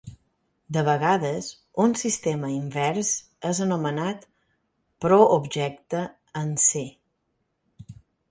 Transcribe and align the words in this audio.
De 0.75 0.81
vegades, 0.85 1.49
un 1.83 1.91
sistema 2.03 2.49
invers 2.53 3.11
és 3.51 3.61
anomenat 3.67 4.25
"proobjecte" 5.05 6.03
en 6.45 6.51
"C". 6.67 6.85